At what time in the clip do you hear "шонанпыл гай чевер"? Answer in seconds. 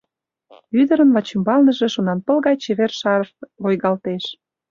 1.93-2.91